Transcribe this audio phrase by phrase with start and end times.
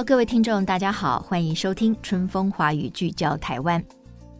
[0.00, 3.84] 各位听众，大家好，欢迎收听《春风华语》，聚焦台湾。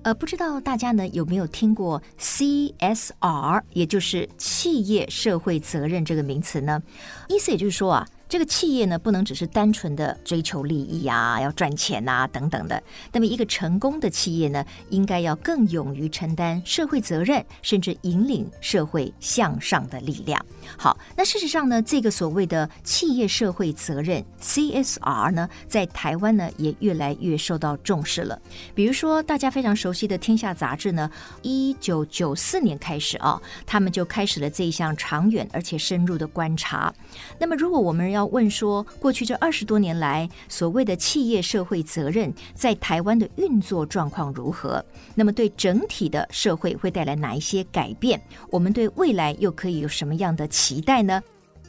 [0.03, 6.81] 呃，不知道大家呢有没有听过 CSR，也就是企业社会责任这个名词呢？
[7.29, 8.07] 意思也就是说啊。
[8.33, 12.83] 这个企业呢，不能只是单纯的追求利益啊，要赚钱啊等等的。
[13.13, 20.43] 那么，一个成功的企业呢，应该要更勇于承担社会责任，甚至引领社会向上的力量。
[20.79, 28.41] 好，那事实上呢，这个所谓的企业社会责任 CSR 呢，在台湾呢也越来越受到重视了。
[28.75, 31.11] 比如说，大家非常熟悉的《天下》杂志呢，
[31.43, 36.91] 一九九四年开始啊，他们就开始了这一项长远而且深入的观察。
[37.39, 44.84] 那么，如果我们要问说，过去这二十多年来，所谓的企业社会责任在台湾的运作状况如何？
[45.15, 48.20] 那么对整体的社会会带来哪一些改变？
[48.50, 51.23] 我们对未来又可以有什么样的期待呢？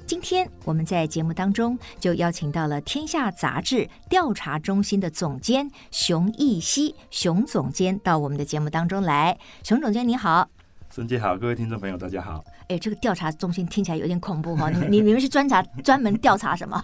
[0.05, 9.37] 今天我们在节目当中就邀请到了《天下》杂志调查中心的总监熊毅熙熊总监到我们的节目当中来。
[9.63, 10.52] 熊总监你好。
[10.95, 12.45] 孙姐好，各位听众朋友，大家好。
[12.67, 14.69] 哎，这个调查中心听起来有点恐怖哈！
[14.69, 16.79] 你你们是专查 专门调查什么？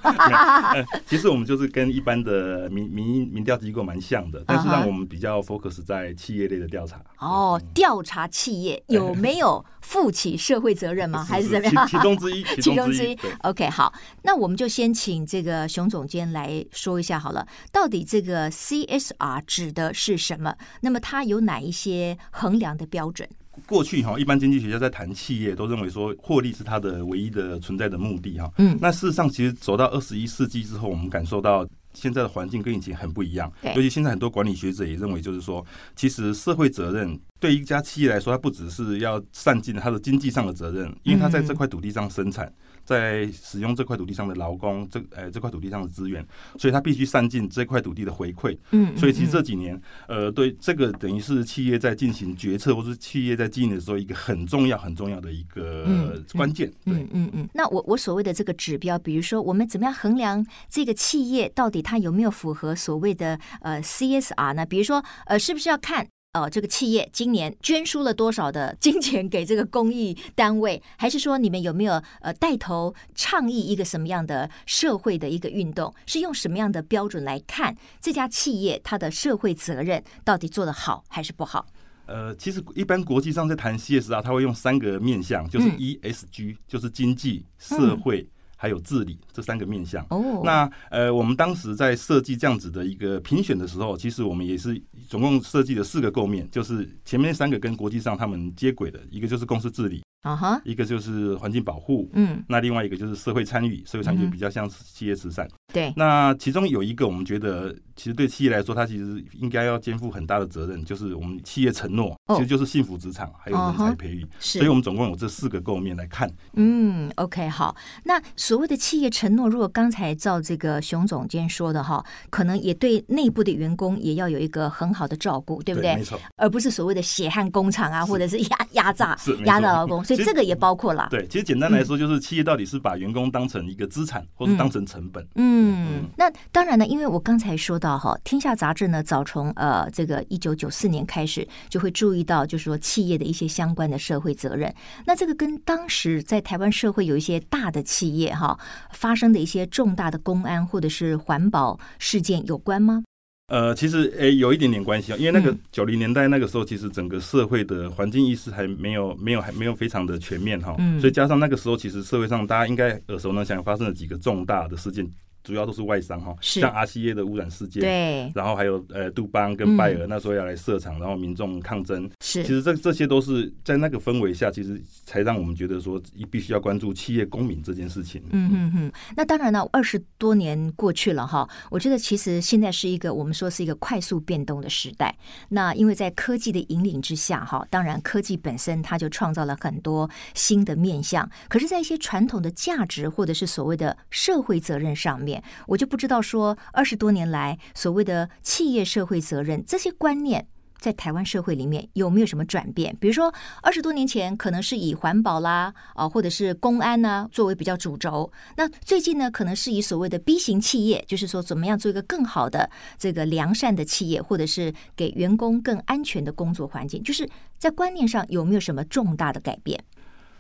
[1.06, 7.00] 其实我们就是跟一般的民民民调机构蛮像的，但是让我们比较 focus 在企业类的调查。
[7.20, 11.24] 哦，调查企业有没有负起社会责任吗？
[11.24, 11.86] 还是怎么样？
[11.88, 13.16] 其中之一，其中之一。
[13.44, 13.94] OK，好，
[14.24, 20.56] 那我们就先请这个熊总监来说一下好了，到底这个 CSR 指的是什么？
[20.82, 23.30] 那么它有哪一些衡量的标准？
[23.68, 28.52] 过去哈，一般经济学家在谈企业，都认为说获利是它的唯一的存在的目的哈。
[28.58, 33.52] 嗯，那事实上，其实走到二十一世纪之后，我们感受到现在的环境跟以前很不一样。
[33.76, 35.66] 尤其现在很多管理学者也认为，就是说，
[35.96, 42.52] 其实社会责任对一家企业来说，它不只是要善尽它的经济上的责任，因为它在这块土地上生产。
[42.90, 46.26] 在使用这块土地上的劳工，这呃这块土地上的资源，
[46.58, 48.58] 所以他必须善尽这块土地的回馈。
[48.72, 56.68] 嗯，所以其实这几年，呃，对这个等于是企业在进行决策或是企业在经营的时候一个很重要很重要的一个关键。
[56.84, 57.50] 对，嗯嗯嗯。
[57.54, 64.66] 那我我所谓的这个指标，比如说我们怎么样衡量这个企业到底它有没有符合所谓的呃 CSR 呢？
[64.66, 66.08] 比如说呃，是不是要看？
[66.34, 70.80] 哦，这个企业今年捐输了多少的金钱给这个公益单位？
[70.96, 75.92] 还是说你们有没有呃带头倡议一个什么样的社会的一个运动？
[76.06, 81.66] 是用什么样的标准来看这家企业它的社会责任到底做得好还是不好？
[82.06, 88.22] 呃，其实一般国际上在谈 CSR，他会用三个面向，就是 ESG，、嗯、就是经济社会。
[88.22, 88.28] 嗯
[88.62, 90.06] 还有治理这三个面向。
[90.10, 100.02] 哦，那呃，我们当时在设计这样子的一个评选的时候，其实我们也是总共设计了四个构面，就是前面三个跟国际上他们接轨的，一个就是公司治理。
[100.22, 105.94] 啊哈，一个就是环境保护，嗯，那另外一个就是社会参与，社会参与就比较像企业慈善，对。
[105.96, 114.28] 那其中有一个，我们觉得其实对企业来说，它其实应该要肩负很大的责任，就是我们企业承诺，其实就是幸福职场还有人才培育。
[114.40, 116.30] 是，所以我们总共有这四个构面来看。
[116.56, 117.74] 嗯，OK，好。
[118.04, 125.96] 那所谓的企业承诺，如果刚才照这个熊总监说的哈，可能也对内部的员工也要有一个很好的照顾，对不对？
[125.96, 130.04] 没错，而不是所谓的血汗工厂啊，或者是压压榨压榨劳工。
[130.16, 131.08] 所以这个也包括了。
[131.10, 135.24] 对，其实简单来说，就是企业到底是把员工当成一个资产，或是当成成本。
[135.36, 144.74] 嗯，嗯，那当然呢，因为我刚才说到哈，《天下》杂志呢，早从呃这个一九九四年开始，就会注意到，就是说企业的一些相关的社会责任。
[145.06, 148.60] 那这个跟当时在台湾社会有一些大的企业哈
[148.92, 153.04] 发生的一些重大的公安或者是环保事件有关吗？
[153.50, 165.06] 呃，其实诶，有一点点关系啊，因为那个九零年代那个时候，其实整个社会的环境意识还没有、没有、还没有非常的全面哈，所以加上那个时候，其实社会上大家应该耳熟能详，发生了几个重大的事件。
[165.44, 176.00] 主要都是外商哈，像 RCA 的污染事件，对，然后还有呃杜邦跟拜耳那时候要来设厂，然后民众抗争，是，其实这这些都是在那个氛围下，其实才让我们觉得说，
[176.30, 178.22] 必须要关注企业公民这件事情。
[178.32, 178.92] 嗯嗯嗯。
[179.16, 185.18] 那当然了，二十多年过去了哈，我觉得其实现在是一个我们说是一个快速变动的时代。
[185.50, 195.29] 那因为在科技的引领之下哈，当然科技本身它就创造了很多新的面向，可是，在一些传统的价值或者是所谓的社会责任上面。
[195.68, 200.48] 我就不知道说二十多年来所谓的企业社会责任这些观念。
[200.80, 202.96] 在台湾社会里面有没有什么转变？
[203.02, 208.32] 比如说二十多年前可能是以环保啦啊，或者是公安呢作为比较主轴。
[208.56, 217.04] 那最近呢，可能是以所谓的 B 型企业，就是说怎么样做一个更好的这个良善的企业，或者是给员工更安全的工作环境。
[217.04, 219.84] 就是在观念上有没有什么重大的改变？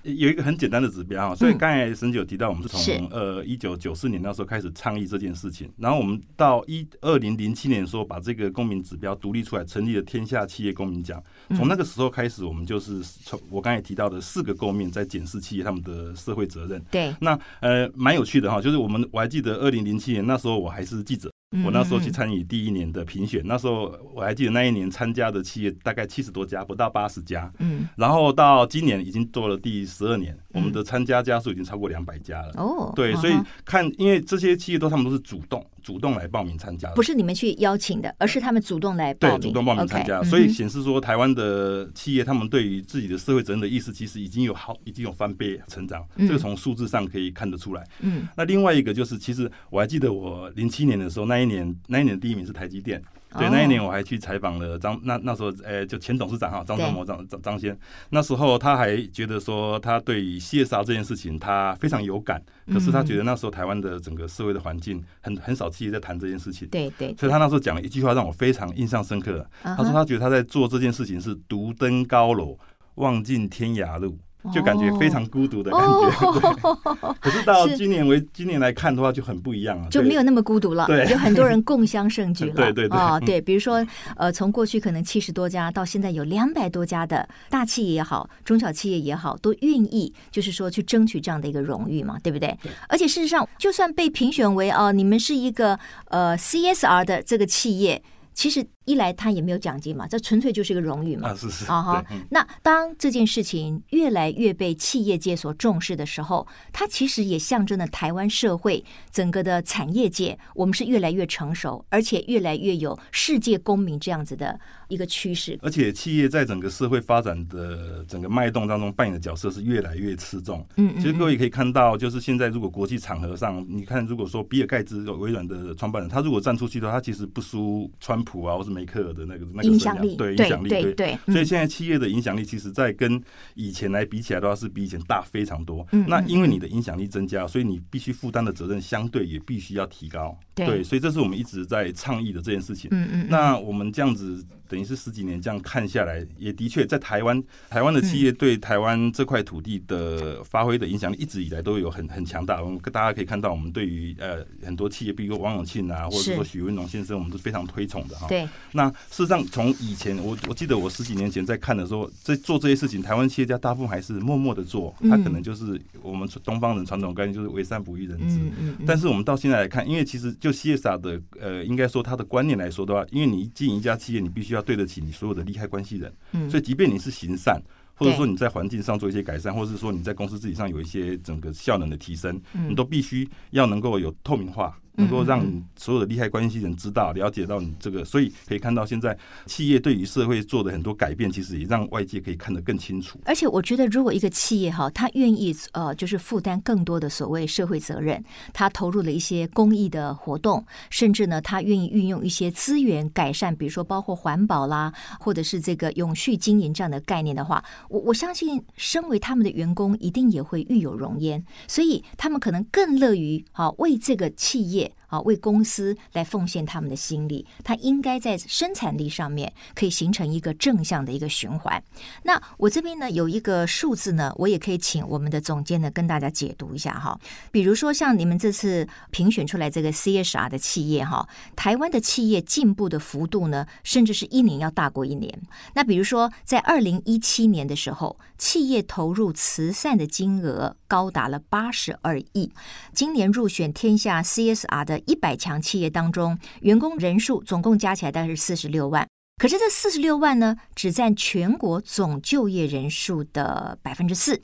[0.03, 11.21] 有一个很简单的指标啊，所以刚才沈九提到，我们是从呃一九九四年那时候开始倡议这件事情，然后我们到一二零零七年说把这个公民指标独立出来，成立了天下企业公民奖。
[11.55, 16.81] 从那个时候开始，我们就是从我刚才提到的四个构面在检视企业他们的社会责任。
[16.91, 21.29] 对，那呃蛮有趣的哈，就是我们我还记得二零零七年那时候我还是记者。
[21.65, 27.51] 我那时候去参与第一年的评选，那时候我还记得那一年参加的企业大概七十多家，不到八十家。
[27.57, 32.53] 嗯，然后到今年已经做了第十二年，我们的参加家数已经超过两百家了。
[32.57, 33.33] 哦，对，所以
[33.65, 47.83] 看，因为这些企业都他们都是主动主动来报名参加的，不是你们去邀请的，而是他们主动来报名，对，主动报名参加，所以显示说台湾的企业他们对于自己的社会责任的意识其实已经有好已经有翻倍成长，这个从数字上可以看得出来。
[48.01, 51.39] 嗯，那另外一个就是，其实我还记得我零七年的时候那。
[51.39, 53.01] 那一年，那一年第一名是台积电。
[53.37, 57.77] 对，那一年我还去采访了张，那那时候，呃，就前董事长哈，张忠谋张张张先。
[58.09, 62.41] 那时候他还觉得说，他对于 CSR 这件事情他非常有感。
[62.73, 66.67] 可是他觉得那时候台湾的整个社会的环境很很少企业在谈这件事情。
[66.69, 67.15] 对对。
[67.19, 69.45] 所以他那时候讲了一句话让我非常印象深刻。
[69.61, 72.57] 他说他觉得他在做这件事情是独登高楼，
[72.95, 74.17] 望尽天涯路。
[74.53, 80.85] 就感觉非常孤独的感觉， 可是到今年为今年来看的话，就很不一样了，就没有那么孤独了。
[80.87, 82.53] 对，有很多人共襄盛举了。
[82.55, 92.57] 对对对，哦，对，比如说，呃，从过去可能七十多家，到现在有两百多家的大企业也好，中小企业也好，都愿意就是说去争取这样的一个荣誉嘛，对不对？
[92.63, 92.71] 对。
[92.87, 98.01] 而且事实上，就算被评选为哦，你们是一个呃 CSR 的这个企业。
[98.31, 101.29] 其实一来他也没有奖金嘛，这纯粹就是一个荣誉嘛。
[101.29, 102.03] 啊，是是啊哈。
[102.31, 115.59] 那当这件事情越来越被企业界所重视的时候，它其实也象征了台湾社会整个的产业界，我们是越来越成熟，而且越来越有世界公民这样子的一个趋势。
[115.61, 120.65] 而且企业在整个社会发展的整个脉动当中扮演的角色是越来越吃重。
[120.77, 128.29] 嗯，其实各位可以看到，就是现在如果国际场合上，你看，如果说比尔盖茨微软的创办人，他如果站出去的话，他其实不输川普。
[128.29, 131.33] 普啊，或是梅克尔的那个那个影响力，对影响力，对对，对。
[131.33, 133.21] 所以现在企业的影响力，其实，在跟
[133.55, 135.85] 以前来比起来的话，是比以前大非常多。
[135.91, 140.37] 嗯，那因为你的影响力增加，所以你必须负担的责任相对也必须要提高。
[140.55, 142.89] 对，所以这是我们一直在倡议的这件事情。
[142.91, 143.27] 嗯嗯。
[143.29, 144.45] 那我们这样子。
[144.69, 152.61] 等于是十几年这样看下来，也的确在台湾，台湾的企业对台湾这块土地的发挥的影响力一直以来都有很很强大。
[152.61, 158.27] 我们大家可以看到，我们对于呃很多企业，比如说王永庆啊，或者说许文龙先生，我们是非常推崇的哈。
[158.27, 158.47] 对。
[158.73, 168.39] 那事实上，从以前我我记得我十几年前在看的时候，在做这些事情，台湾企业家大部分还是默默的做，他可能就是我们东方人传统概念就是为善不欲人知。
[168.85, 174.59] 但是我们到现在来看，因为其实就 CSR 的呃，应该说他的观念来说的话，因为你经营一家企业，你必须要。
[174.59, 177.63] 要对得起你所有的利害关系人，所以即便你是行善，
[177.95, 182.37] 或者说你在环境上做一些改善，或者是说你在公司自己上有一些整个效能的提升，
[182.67, 184.77] 你都必须要能够有透明化。
[184.99, 185.45] 能够让
[185.77, 193.17] 所有的利害关系人知道、了解到你这个，所以可以看到现在企业对于社会做的很多改变，其实也让外界可以看得更清楚。
[193.23, 198.21] 而且我觉得，如果一个企业哈，他愿意呃，就是负担更多的所谓社会责任，
[198.53, 214.88] 他投入了一些公益的活动，甚至呢，他愿意运用一些资源改善，比如说包括环保啦，或者是这个永续经营这样的概念的话，我我相信，身为他们的员工，一定也会与有荣焉，所以他们可能更乐于好为这个企业。
[215.09, 221.83] 啊，为公司来奉献他们的心力，他应该在生产力上面可以形成一个正向的一个循环。
[222.23, 227.19] 那我这边呢有一个数字呢，我也可以请我们的总监呢跟大家解读一下哈。
[227.51, 235.41] 比如说像你们这次评选出来这个 CSR 的企业哈，台湾的企业进步的幅度呢，甚至是一年要大过一年。
[235.73, 242.51] 那比如说在二零一七年的时候，企业投入慈善的金额高达了八十二亿，
[242.93, 244.98] 今年入选天下 CSR 的。
[245.05, 254.41] 一百强企业当中，员工人数总共加起来大概是四十六万，可是这四十六万呢，只占全国总就业人数的百分之四。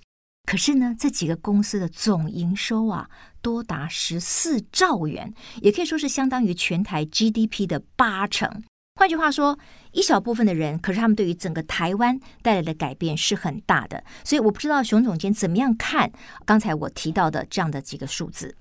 [0.47, 3.09] 可是呢，这几个公司的总营收啊，
[3.41, 8.63] 多达十四兆元，也可以说是相当于全台 GDP 的八成。
[8.99, 9.57] 换句话说，
[9.91, 14.03] 一小部分的人，可是他们对于整个台湾带来的改变是很大的。
[14.23, 16.11] 所以我不知道熊总监怎么样看
[16.45, 18.55] 刚才我提到的这样的几个数字。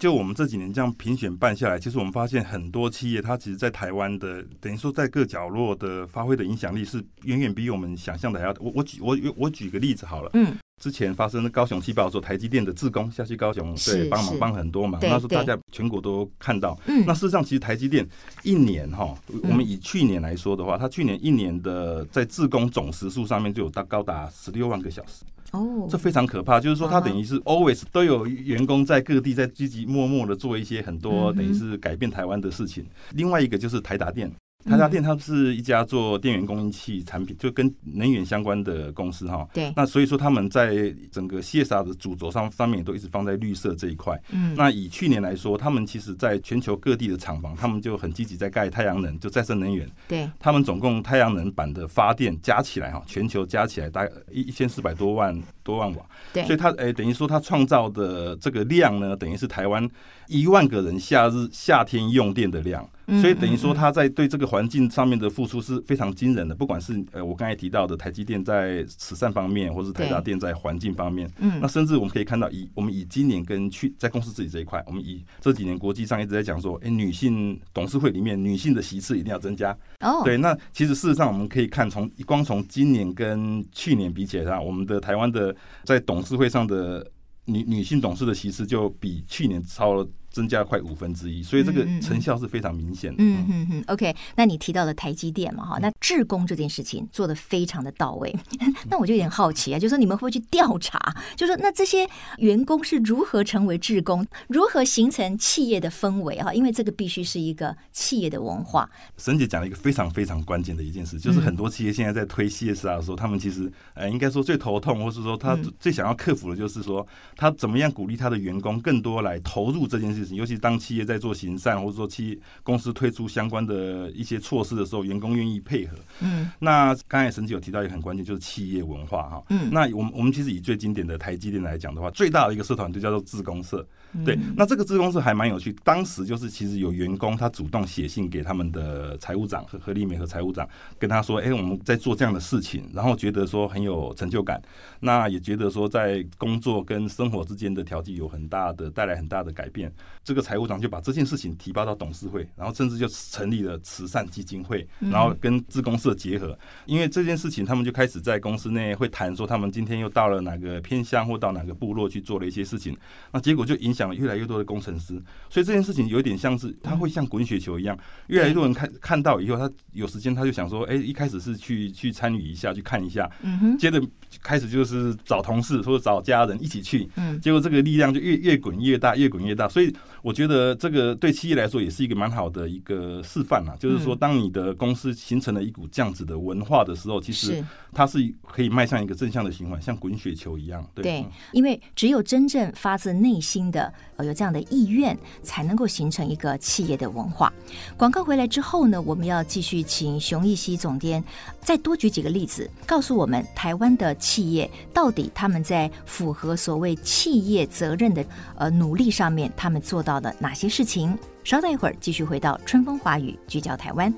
[0.00, 8.54] 就我们这几年这样评选办下来，其实我们发现很多企业，它其实，在台湾的等于说在各角落的发挥的影响力是远远比我们想象的还要。
[8.58, 16.78] 我我举我我举个例子好了，嗯，之前发生的高雄气爆的时候，台积电的自工下去高雄，对，帮忙帮很多嘛，那时候大家全国都看到。
[16.86, 18.08] 嗯，那事实上，其实台积电
[18.42, 25.24] 一年哈，我们以去年来说的话，它去年一年的在自工总时数上面就有到高达十六万个小时。
[25.52, 32.84] 哦，这非常可怕，就是说，他等于是 always 都有员工在各地在积极默默的做一些很多等于是改变台湾的事情。
[33.14, 34.30] 另外一个就是台达电。
[34.64, 39.48] 台达电它是一家做电源供应器产品，就跟能源相关的公司哈。
[39.54, 39.72] 对。
[39.74, 44.20] 那所以说他们在整个 CSR 的主轴上上面也都一直放在绿色这一块。
[44.30, 44.54] 嗯。
[44.54, 49.88] 那以去年来说，他们其实在全球各地的厂房，他们就很积极在盖太阳能，就再生能源。
[50.06, 50.28] 对。
[50.38, 55.34] 他们总共太阳能板的发电加起来哈，全球加起来大概一一千四百多万
[55.70, 56.04] 多万瓦。
[56.32, 56.44] 对。
[56.44, 59.88] 所以它诶等于说它创造的这个量呢，等于是台湾
[60.26, 62.88] 一万个人夏日夏天用电的量。
[63.20, 66.54] 所以等于说，他在对这个环境上面的付出是非常惊人的。
[66.54, 79.76] 不管是呃，我刚才提到的台积电在慈善方面，或是台达电在环境方面，嗯，那甚至我们可以看到，以我们以今年跟去在公司自己这一块，我们以这几年国际上一直在讲说，哎，女性董事会里面女性的席次一定要增加。
[79.98, 85.52] 哦，对，那其实事实上我们可以看从光从今年跟去年比起来，我们的台湾的
[85.84, 87.10] 在董事会上的
[87.44, 90.08] 女女性董事的席次就比去年超了。
[90.30, 93.16] 增加快五分之一，所以这个成效是非常明显的。
[93.18, 93.84] 嗯嗯嗯。
[93.88, 98.34] OK，那你提到了台积电嘛，哈，那志工这件事情做的非常的到位。
[98.88, 100.98] 那我就有点好奇啊，就是说你们会不会去调查？
[101.36, 102.08] 就是说那这些
[102.38, 106.54] 员工是如何成为志工，如何形成企业的氛围哈？
[106.54, 108.88] 因为这个必须是一个企业的文化。
[109.16, 117.04] 沈姐讲了一个非常非常关键的一件事，就是很多企业现在在推 CSR 的时候，他们其实呃，应该说最头痛，或是说他最想要克服的，就是说
[117.36, 120.19] 他怎么样鼓励他的员工更多来投入这件事。
[120.30, 125.96] 尤其当企业在做行善，或者说企业公司推出相关的一些措施的时候，员工愿意配合。
[126.20, 129.42] 嗯，那刚才沈姐有提到一个很关键，就是企业文化哈。
[129.50, 133.86] 嗯，那我们我们其实以最经典的台积电来讲的话，最大的一个社团就叫做志工社。
[134.24, 135.72] 对，那这个志工社还蛮有趣。
[135.84, 144.60] 当时就是其实有员工他主动写信给他们的财务长和何丽美和财务长，跟他说：“哎，我们在做这样的事情，然后觉得说很有成就感，
[144.98, 156.56] 那也觉得说在工作跟生活之间的调剂有很大的带来很大的改变。”这个财务长就把这件事情提拔到董事会，然后甚至就成立了慈善基金会，然后跟自公社结合。
[156.86, 162.96] 因为这件事情，他们就开始在公司内会谈说，他们今天又到了哪个偏乡或到哪个部落去做了一些事情。
[163.32, 173.30] 那结果就影响了越来越多的工程师，所以这件事情有点像是，他会像滚雪球一样，越来越多人看看到以后，他有时间他就想说，哎，一开始是去去参与一下，去看一下，
[173.78, 174.02] 接着
[174.42, 177.08] 开始就是找同事或者找家人一起去，
[177.40, 179.94] 结果这个力量就越越滚越大，越滚越大，所以。
[180.22, 190.86] 我觉得这个对企业来说也是一个蛮好的一个示范啊，就是说，当你的公司形成了一股这样子的文化的时候，其实它是可以迈向一个正向的循环，像滚雪球一样。
[190.94, 197.50] 对，对，因为只有真正发自内心的呃有这样的意愿，才能够形成一个企业的文化。
[197.96, 201.24] 广告回来之后呢，我们要继续请熊毅熙总监
[201.60, 208.22] 再多举几个例子，告诉我们台湾的企业到底他们在符合所谓企业责任的
[208.56, 210.10] 呃努力上面，他们做到。
[210.10, 211.16] 到了哪些事情？
[211.44, 214.12] 稍等一会儿，继续回到春风华语，聚焦台湾。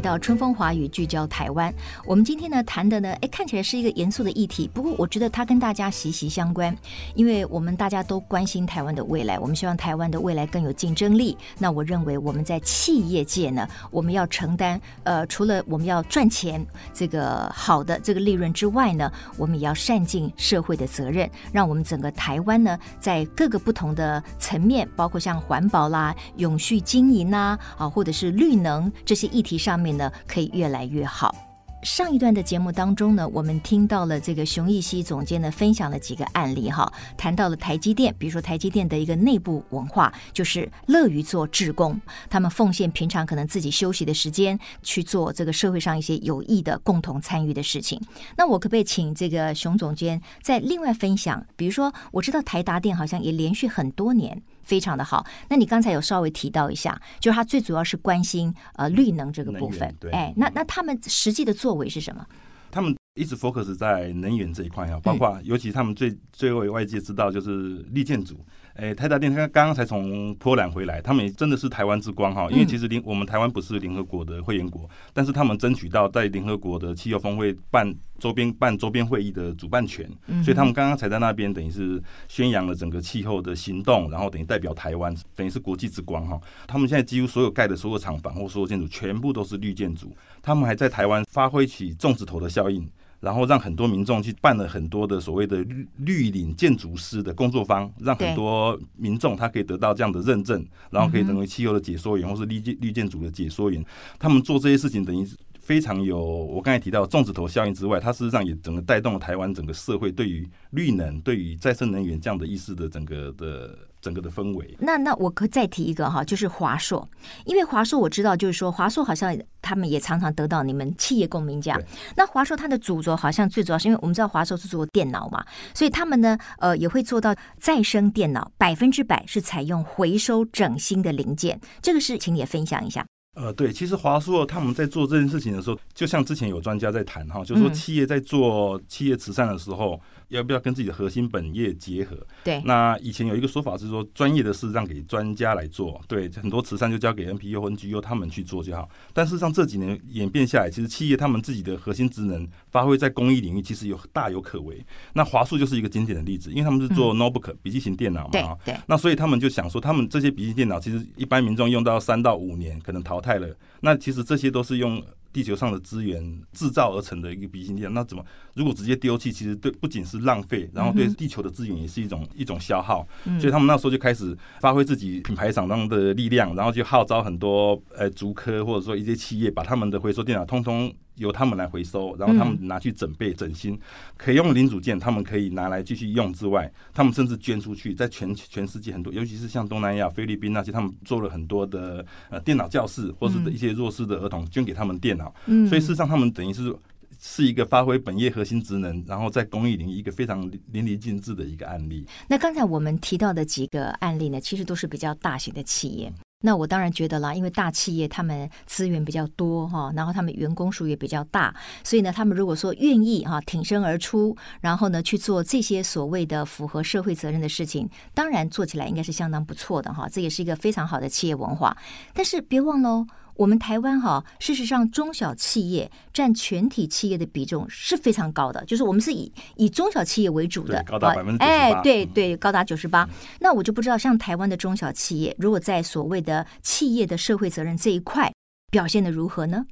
[0.00, 1.72] 到春风华语聚焦台湾，
[2.06, 6.74] 我们今天呢谈的呢，哎，看起来是一个严肃的议题，不过我觉得它跟大家息息相关，
[7.14, 11.36] 因为我们大家都关心台湾的未来，我们希望台湾的未来更有竞争力。
[11.58, 16.64] 那我认为我们在企业界呢，我们要承担，呃，除了我们要赚钱
[16.94, 29.89] 这个好的这个利润之外呢，我们也要善尽社会的责任，让我们整个台湾呢，在各个不同的层面，包括像环保啦、永续经营呐，啊，或者是绿能这些议题上面。
[29.96, 31.34] 呢，可以越来越好。
[31.82, 47.98] 上一段的节目当中呢，我们听到了这个熊艺熙总监呢分享了几个案例哈，谈到了台积电，比如说台积电的一个内部文化，就是乐于做志工，他们奉献平常可能自己休息的时间去做这个社会上一些有益的共同参与的事情。
[48.36, 51.46] 那我可不可以请这个熊总监再另外分享？
[51.56, 54.42] 比如说，我知道台达电好像也连续很多年。
[54.62, 62.26] 非常的好，那你刚才有稍微提到一下，就是他最主要是关心呃绿能这个部分，对，哎，那那他们实际的作为是什么？
[62.70, 68.38] 他们一直 focus 在能源这一块啊，包括尤其他们最最为外界知道就是绿建筑。
[68.80, 72.48] 哎，台达电他刚刚才从波兰回来，他们也真的是台湾之光哈。
[72.50, 80.08] 因为其实联我们台湾不是联合国的会员国，但是他们争取到在联合国的气候峰会办周边办周边会议的主办权，
[80.42, 86.40] 所以他们刚刚才在那边等于是宣扬了整个气候的行动，然后等于代表台湾，等于是国际之光哈。
[86.66, 92.88] 他们现在几乎所有盖的所有厂房或所有建筑全部都是绿建筑，他们还在台湾发挥起种子头的效应。
[93.20, 103.84] 然后让很多民众去办了很多的所谓的绿绿领建筑师的工作坊，让很多民众他可以得到这样的认证，然后可以成为汽油的解说员或是绿建绿建筑的解说员。
[104.18, 105.28] 他们做这些事情等于
[105.70, 113.78] 非常有我刚才提到的种子头效应之外，它事实上也整个带动了台湾整个社会对于绿能、对于再生能源这样的意识的整个的。
[114.02, 114.74] 整个的氛围。
[114.78, 117.06] 那那我可再提一个哈，就是华硕，
[117.44, 121.78] 因为华硕我知道，就是说华硕好像他们也常常得到你们企业公民奖。
[122.16, 131.60] 那华硕它的主轴好像最主要是因为我们知道华硕是做电脑嘛，所以他们呢呃也会做到再生电脑，百分之百是采用回收整新的零件。
[131.82, 133.04] 这个事情也分享一下。
[133.34, 140.00] 呃，对，其实华硕他们在做这件事情的时候，就像之前有专家在谈哈，就是说企业在做企业慈善的时候。
[140.30, 142.16] 要不要跟自己的核心本业结合？
[142.42, 148.88] 对，那以前有一个说法是说，专业的事让给专家来做，对，很多慈善就交给 NPO 和 NGO 他们去做就好。
[149.12, 154.84] 但事实上这几年演变下来，其实企业他们自己的核心职能发挥在公益领域，其实有大有可为。
[155.12, 158.76] 那华硕就是一个经典的例子，因为他们是做 notebook 笔记型电脑嘛，对对。
[158.86, 163.48] 那所以他们就想说，他们这些笔记电脑其实一般民众用到三到五年可能淘汰了，
[163.80, 165.02] 那其实这些都是用。
[165.32, 169.30] 地球上的资源制造而成的一个笔记电脑，那怎么如果直接丢弃？
[169.30, 173.06] 其实对不仅是浪费，然后对地球的资源也是一种一种消耗。
[173.38, 180.92] 所以他们那时候就开始发挥自己品牌厂商的力量，然后就号召很多呃竹科或者说一些企业，把他们的回收电脑通通。
[181.20, 183.78] 由他们来回收，然后他们拿去整备整新，
[184.16, 195.32] 可以用零组件，他们可以拿来继续用之外，他们甚至捐出去，在全全世界很多，尤其是像东南亚、菲律宾那些，他们做了很多的呃电脑教室，或是一些弱势的儿童捐给他们电脑。
[195.46, 196.74] 嗯，所以事实上他们等于是
[197.20, 200.40] 是一个发挥本业核心职能，然后在公益领域一个非常
[200.72, 202.06] 淋漓尽致的一个案例。
[202.26, 206.10] 那刚才我们提到的几个案例呢，其实都是比较大型的企业。
[206.42, 221.76] 那我当然觉得啦，因为大企业他们资源比较多哈，然后他们员工数也比较大，所以呢，他们如果说愿意哈挺身而出，然后呢去做这些所谓的符合社会责任的事情，当然做起来应该是相当不错的哈，这也是一个非常好的企业文化。
[222.14, 223.06] 但是别忘了。
[223.40, 233.08] 我们台湾哈，事实上中小企业占全体企业的比重是非常高的，就是我们是以以中小企业为主的，高达百分之哎，对对，高达九十八。
[233.40, 238.30] 那我就不知道，像台湾的中小企业，如果在所谓的企业的社会责任这一块
[238.70, 239.64] 表现的如何呢？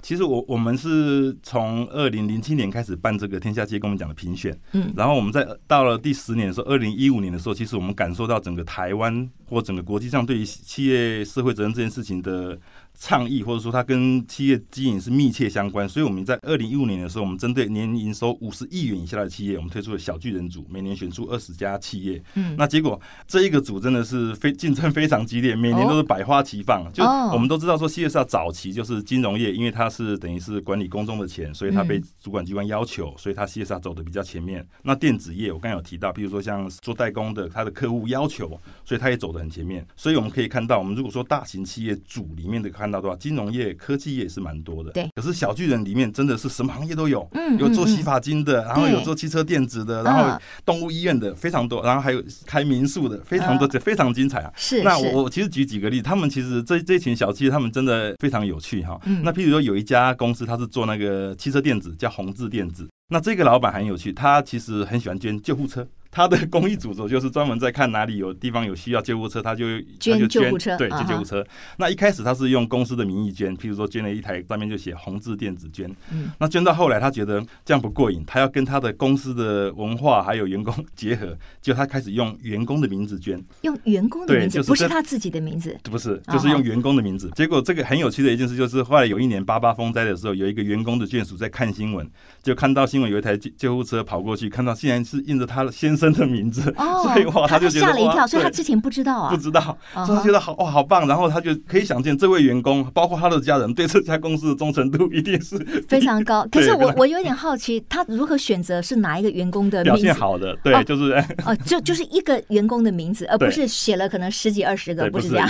[0.00, 12.58] 其实我我们是从二零零七年开始办这个天下企业公民奖的评选，嗯，然后我们在到了第十年的时候，二零一五年的时候，其实我们感受到整个台湾或整个国际上对于企业社会责任这件事情的。
[12.98, 22.22] 倡议或者说它跟企业经营是密切相关，所以我们在二零一五年的时候，我们针对年营收五十亿元以下的企业，我们推出了小巨人组，每年选出二十家企业。
[22.34, 26.88] 嗯，那结果这一个组真的是非竞争非常激烈，每年都是百花齐放。
[26.92, 27.02] 就
[27.32, 34.64] 我们都知道说，企业是早期就是金融业，因为它是等于是管理公众的钱，所以它被主管机关要求，所以它企业是走的比较前面。
[34.82, 38.48] 那电子业我刚才有提到，比如说像做代工的，它的客户要求，
[38.84, 39.84] 所以它也走的很前面。
[39.96, 44.90] 所以我们可以看到，我们如果说大型企业组里面的看到的话，金融业、科技业也是蛮多的。
[44.90, 47.28] 对，可是小巨人里面真的是什么行业都有。
[47.34, 54.52] 嗯，有做洗发精的，然后有做汽车电子的，然后动物医院的非常多，然后还有开民宿的，非常多，这非常精彩啊。
[54.56, 54.82] 是。
[54.82, 59.00] 那我我其实举几个例子，他们其实这这群小企业，他们真的非常有趣哈。
[59.04, 59.22] 嗯。
[59.22, 62.88] 那譬如说有一家公司，他是做那个汽车电子，叫宏志电子。
[63.08, 65.86] 那这个老板很有趣，他其实很喜欢捐救护车。
[66.12, 69.64] 他的公益组织就是专门在看哪里有地方有需要救护车，他就
[69.98, 71.44] 捐救护车，对，捐救护车。
[71.78, 75.90] 那一开始他是用公司的名义捐，譬如说捐了一台，上面就写红字电子捐。
[76.12, 87.30] 嗯，那捐到后来，他觉得这样不过瘾，他要跟他的公司的文化还有员工结合，就他开始用员工的名字捐，用员工的名字，不是他自己的名字，不是，就是用员工的名字。
[87.34, 92.06] 结果这个很有趣的一件事就是，后来有一年八八风灾的时候，有一个员工的眷属在看新闻，
[92.42, 96.12] 就看到新闻有一台救救护车跑过去，看到竟然是印着他的先生。
[96.12, 101.08] 的名字，哦、 所以哇，他就觉得吓了一跳，所以他之前不知道啊，不知道，所以他觉得好哇，好棒。
[101.08, 105.56] 然后他就可以想见，这位员工 包括他的家人对这家公司的忠诚度一定是
[105.88, 106.46] 非常高。
[106.52, 110.02] 可是我我有点好奇，他如何选择是哪一个员工的名字？
[110.02, 111.12] 表现好的，对，哦、就是
[111.46, 115.48] 哦，就就是一个员工的名字，而不是写了可能十几二十个，不是这样。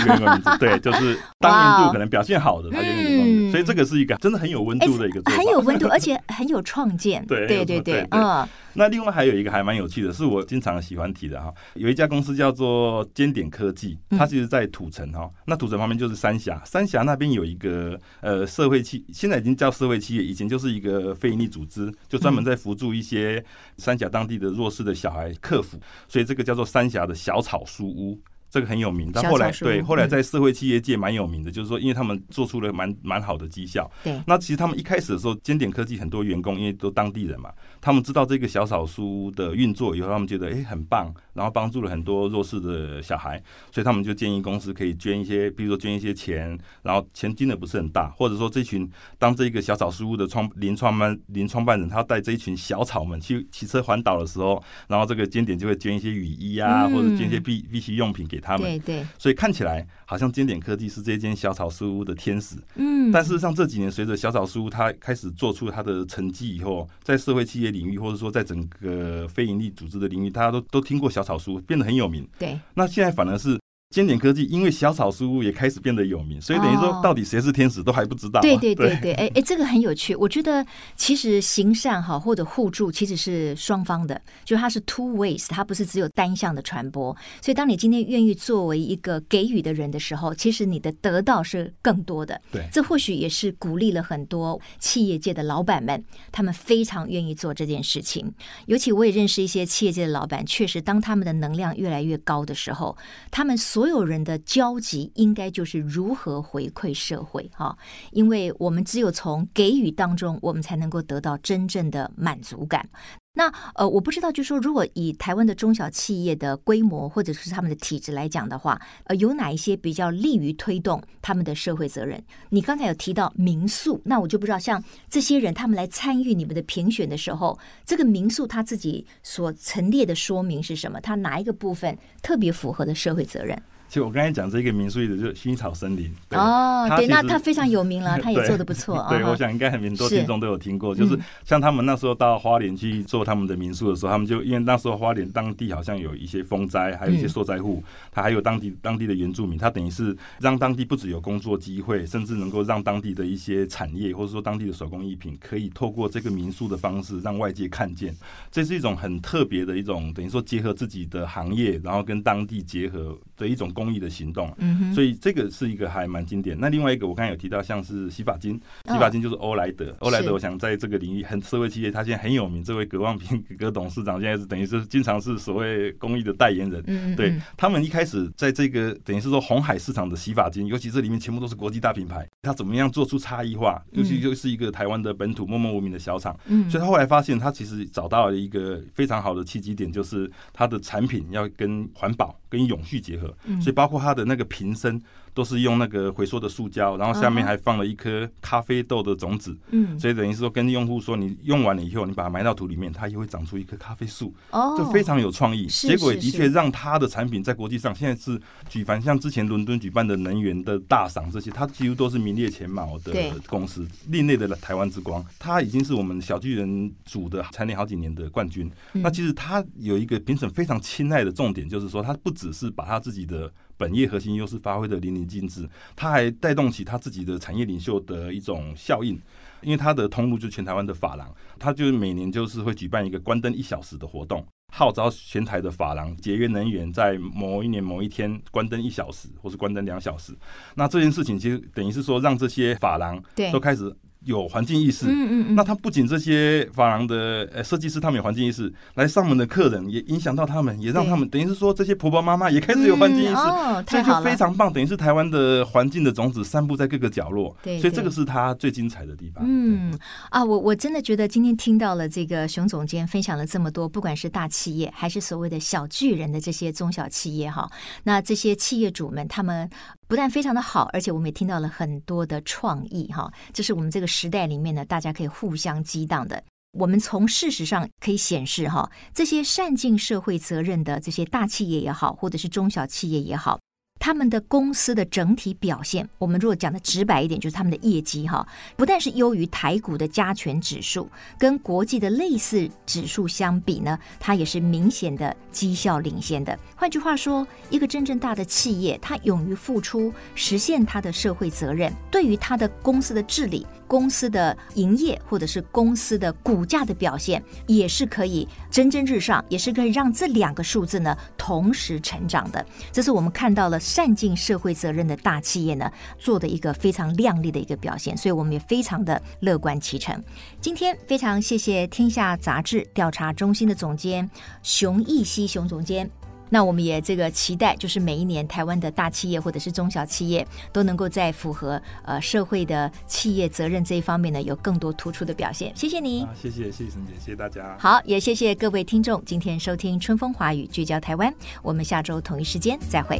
[0.59, 3.51] 对，就是当年度可能表现好的，他就员工名字。
[3.51, 7.25] 所以这个是一个真的很有温度的一个，很有温度，而且很有创建。
[7.25, 8.47] 对对对对，嗯。
[8.73, 11.53] 那另外还有一个还蛮有趣的，是我经常喜欢提的哈。
[11.75, 15.29] 有一家公司叫做尖点科技，它其实在土城哈。
[15.45, 23.43] 那土城旁边就是三峡，三峡那边有一个呃社会企，现在已经叫社会企业，以前就是一个非营利组织，就专门在扶助一些
[23.77, 28.19] 三峡当地的弱势的小孩克服，所以这个叫做三峡的小草书屋。
[28.53, 33.89] 这个很有名，但后来对后来在社会企业界蛮有名的，就是说，因为他们做出了蛮蛮好的绩效。
[34.03, 48.87] 对，那其实他们一开始的时候，尖点科技很多员工因为都当地人嘛，他们知道这个小草书的运作以后，他们觉得哎很棒，然后帮助了很多弱势的小孩，所以他们就建议公司可以捐一些，比如说捐一些钱，然后钱金额不是很大，或者说这群
[49.17, 58.42] 当这个小草书屋的创临创办临创办人，他带这一群小草们去骑车环岛的时候，然后这个尖点就会捐一些雨衣啊，或者捐一些必必需用品给。
[58.43, 72.27] 他们对对，所以看起来好像经典科技是这间小草书屋的天使，嗯，但事实上这几年随着小草书屋它开始做出它的成绩以后，在社会企业领域或者说在整个非营利组织的领域，大家都都听过小草书，变得很有名。
[72.37, 73.57] 对，那现在反而是。
[73.93, 78.41] 尖点科技因为小草书屋也开始变得有名，所以等于说到底谁是天使都还不知道。
[78.41, 80.15] 对对对对，哎哎，这个很有趣。
[80.15, 87.15] 我觉得其实行善哈或者互助其实是双方的，就它是 two ways，它不是只有单向的传播。
[87.39, 92.41] 所以当你今天愿意作为一个给予的人的时候，其实你的得到是更多的。
[92.51, 98.33] 对，这或许也是鼓励了很多企业界的老板们，他们非常愿意做这件事情。
[98.65, 102.97] 尤其我也认识一些企业界的老板，确实当他们的能量越来越高的时候，
[103.29, 107.77] 他们所所有人的交集应该就是如何回馈社会哈，
[108.13, 112.89] 因为我们只有从给予当中，我们才能够得到真正的满足感。
[113.35, 122.23] 那呃，我不知道，就说，如果以台湾的中小企业的规模或者是他们的体制来讲的话，呃，有哪一些比较利于推动他们的社会责任？
[122.49, 131.01] 你刚才有提到民宿，那我就不知道，像这些人他们来参与你们的评选的时候，这个民宿他自己所陈列的说明是什么？
[131.01, 133.59] 他哪一个部分特别符合的社会责任？
[133.93, 136.11] 就我刚才讲这个民宿的，就是薰衣草森林。
[136.31, 139.05] 哦，对，那他非常有名了， 他也做的不错。
[139.07, 158.11] 对，我想应该很多听众都有听过，就是像他们那时候到花莲去做他们的民宿的时候，他们就因为那时候花莲当地好像有一些风灾，还有一些受灾户，他还有当地当地的原住民，他等于是让当地不只有工作机会，甚至能够让当地的一些产业或者说当地的手工艺品，可以透过这个民宿的方式让外界看见，
[158.51, 163.82] 这是一种很特别的一种等于说结合自己的行业，然后跟当地结合的一种工。
[163.83, 164.49] 公益的行动，
[164.93, 166.57] 所以这个是一个还蛮经典。
[166.57, 168.53] 那另外一个，我刚才有提到，像是洗发精，
[168.85, 172.63] 洗发精就是欧莱德，欧莱德，我想在这个领域很社会企业，他现在很有名。
[172.63, 177.15] 这位葛望平葛董事长现在是等于是经常是所谓公益的代言人。
[177.17, 183.83] 对他们一开始在这个等于是说红海市场的洗发精，尤其这里面全部都是国际大品牌，他怎么样做出差异化？
[183.91, 186.37] 尤其就是一个台湾的本土默默无名的小厂，
[186.69, 195.01] 所以他后来发现，他其实找到了一个非常好的契机点，就是他的产品要跟环保跟永续结合，所以包括它的那个瓶身。
[195.33, 205.65] 都是用那个回收的塑胶，然后下面还放了一颗咖啡豆的种子，嗯，所以等于是说跟用户说，你用完了以后，你把它埋到土里面，它也会长出一棵咖啡树，哦，就非常有创意。
[205.65, 213.11] 结果也的确让它的产品在国际上现在是举凡，像之前伦敦举办的能源的大赏这些，它几乎都是名列前茅的
[213.47, 218.71] 公司，另类的台湾之光，它已经是我们小巨人组的蝉联好几年的冠军。
[218.91, 223.51] 那其实它有一个评审非常青睐的重点，就是说它不只是把它自己的。
[223.77, 229.19] 本业核心优势发挥的淋漓尽致，他还带动起他自己的产业领袖的一种效应，
[229.61, 240.33] 因为他的通路就是全台湾的法郎，他就是每年就是会举办一个关灯一小时的活动，号召全台的法郎节约能源，在某一年某一天关灯一小时，或是关灯两小时。
[240.75, 243.95] 那这件事情其实等于是说，让这些法郎都开始。
[244.25, 259.43] 有环境意识，嗯嗯嗯，那他不仅这些发廊的呃设计师，他们有环境意识，来上门的客人也影响到他们，也让他们等于是说这些婆婆妈妈也开始有环境意识，哦，这就非常棒，等于是台湾的环境的种子散布在各个角落，对，所以这个是他最精彩的地方。
[259.47, 259.97] 嗯
[260.29, 267.69] 啊，我我真的觉得今天听到了这个熊总监分享了这么多，不管是大企业还是所谓的小巨人的这些中小企业哈，
[268.03, 269.69] 那这些企业主们他们。
[270.07, 276.43] 不但非常的好，而且我们也听到了很多的创意哈，这是我们这个时代里面呢，大家可以互相激荡的。
[276.77, 283.59] 我们从事实上可以显示，哈，这些善尽社会责任的这些大企业也好，或者是中小企业也好。
[284.03, 296.59] 他们的公司的整体表现，我们如果讲的直白一点，就是他们的业绩哈，不但是优于台股的加权指数，跟国际的类似指数相比呢，它也是明显的绩效领先的。
[296.75, 303.65] 换句话说，一个真正大的企业，它勇于付出，实现它的社会责任，对于它的公司的治理。
[303.85, 312.65] 公司的营业或者是公司的股价的表现，也是可以蒸蒸日上，也是可以让这两个数字呢同时成长的。
[312.91, 320.19] 这是我们看到了善尽社会责任的大企业呢做的一个非常亮丽的一个表现，所以我们也非常的乐观其成。
[320.59, 324.27] 今天非常谢谢天下杂志调查中心的总监
[324.63, 326.09] 熊毅熙熊总监。
[326.49, 335.71] 那我们也这个期待，就是每一年台湾的大企业或者是中小企业都能够在符合呃社会的企业责任这一方面呢，有更多突出的表现。
[335.75, 337.75] 谢谢你，啊、谢谢谢谢沈姐，谢谢大家。
[337.79, 343.19] 好，也谢谢各位听众今天收听春风华语聚焦台湾，我们下周同一时间再会。